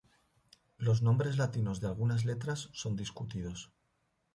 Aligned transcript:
Los 0.79 1.03
nombres 1.03 1.37
latinos 1.37 1.79
de 1.79 1.85
algunas 1.85 2.25
letras 2.25 2.71
son 2.73 2.95
discutidos. 2.95 3.71